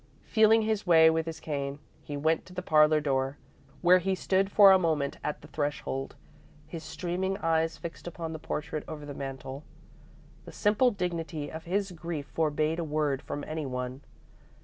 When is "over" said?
8.87-9.05